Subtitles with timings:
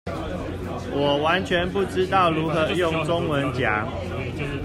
[0.91, 3.85] 我完全不知道如何用中文講